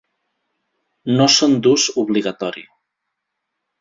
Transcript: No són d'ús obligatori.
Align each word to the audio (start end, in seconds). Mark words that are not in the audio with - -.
No 1.19 1.27
són 1.35 1.53
d'ús 1.67 1.85
obligatori. 2.05 2.65